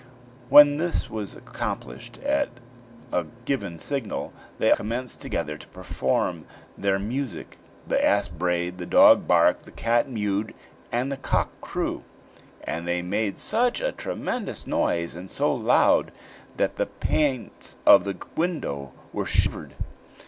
[0.49, 2.49] When this was accomplished, at
[3.11, 9.27] a given signal they commenced together to perform their music: the ass brayed, the dog
[9.27, 10.55] barked, the cat mewed,
[10.91, 12.01] and the cock crew;
[12.63, 16.11] and they made such a tremendous noise, and so loud,
[16.57, 19.75] that the panes of the window were shivered!